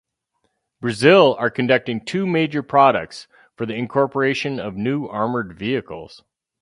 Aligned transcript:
Brazil 0.79 1.35
are 1.37 1.51
conducting 1.51 2.03
two 2.03 2.25
major 2.25 2.63
projects 2.63 3.27
for 3.55 3.67
the 3.67 3.75
incorporation 3.75 4.59
of 4.59 4.75
new 4.75 5.05
armoured 5.05 5.53
vehicles. 5.53 6.23